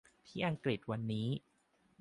[0.27, 1.27] ที่อังกฤษวันนี้